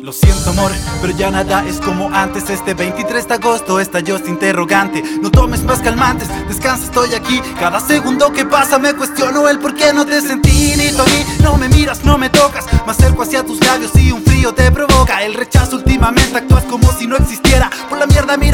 [0.00, 0.70] Lo siento amor,
[1.00, 2.48] pero ya nada es como antes.
[2.50, 5.02] Este 23 de agosto estalló este interrogante.
[5.20, 7.40] No tomes más calmantes, descansa, estoy aquí.
[7.58, 11.56] Cada segundo que pasa me cuestiono el por qué no te sentí Ni mí, no
[11.56, 12.66] me miras, no me tocas.
[12.84, 15.24] Me acerco hacia tus labios y un frío te provoca.
[15.24, 17.45] El rechazo últimamente actúas como si no existiera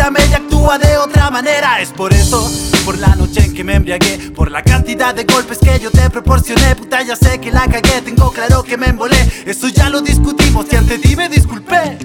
[0.03, 2.51] mírame y actúa de otra manera Es por eso,
[2.85, 6.09] por la noche en que me embriagué Por la cantidad de golpes que yo te
[6.11, 10.01] proporcioné Puta ya sé que la cagué, tengo claro que me embolé Eso ya lo
[10.01, 11.99] discutimos y ante ti me disculpé.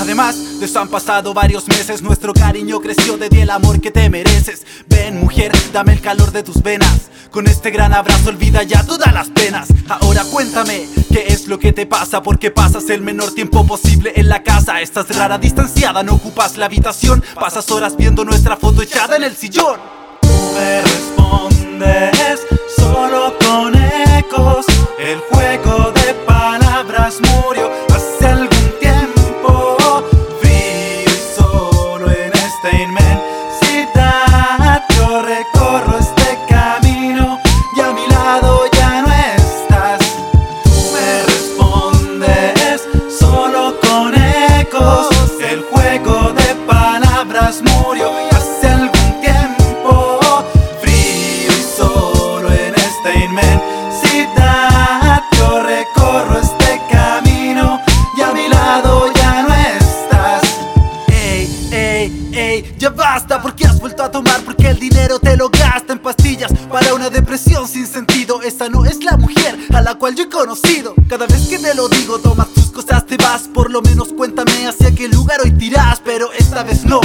[0.00, 4.08] Además de han pasado varios meses, nuestro cariño creció de ti el amor que te
[4.08, 4.64] mereces.
[4.88, 7.10] Ven, mujer, dame el calor de tus venas.
[7.30, 9.68] Con este gran abrazo olvida ya todas las penas.
[9.88, 11.29] Ahora cuéntame, ¿qué es lo
[11.60, 12.22] que te pasa?
[12.22, 14.80] Porque pasas el menor tiempo posible en la casa.
[14.80, 17.22] Estás rara, distanciada, no ocupas la habitación.
[17.34, 19.78] Pasas horas viendo nuestra foto echada en el sillón.
[20.54, 22.59] me respondes
[64.10, 68.42] tomar Porque el dinero te lo gasta en pastillas Para una depresión sin sentido.
[68.42, 70.94] Esa no es la mujer a la cual yo he conocido.
[71.08, 73.42] Cada vez que te lo digo tomas tus cosas te vas.
[73.52, 77.00] Por lo menos cuéntame hacia qué lugar hoy tirás Pero esta vez no.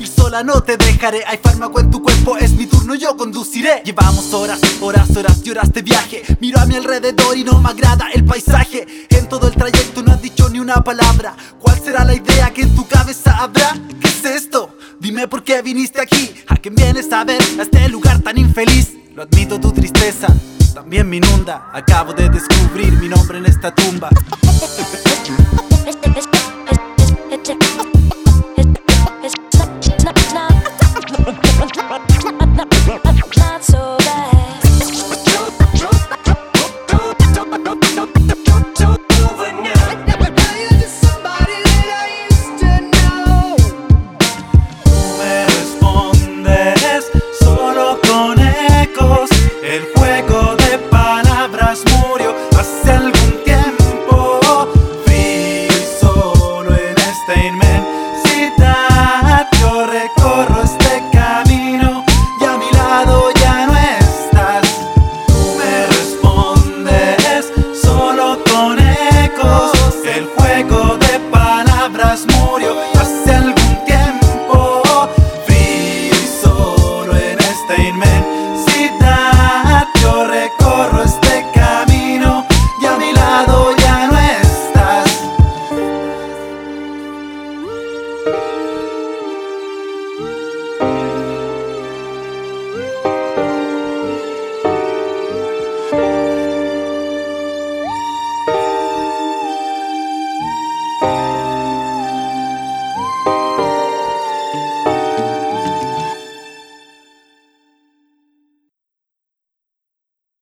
[0.00, 3.82] Ir sola no te dejaré, hay fármaco en tu cuerpo, es mi turno, yo conduciré.
[3.84, 6.22] Llevamos horas, horas, horas y horas de viaje.
[6.40, 8.86] Miro a mi alrededor y no me agrada el paisaje.
[9.10, 11.36] En todo el trayecto no has dicho ni una palabra.
[11.58, 13.74] ¿Cuál será la idea que en tu cabeza habrá?
[14.00, 14.59] ¿Qué es esto?
[15.00, 18.92] Dime por qué viniste aquí, a quién vienes a ver a este lugar tan infeliz.
[19.14, 20.26] Lo admito tu tristeza,
[20.74, 21.70] también me inunda.
[21.72, 24.10] Acabo de descubrir mi nombre en esta tumba.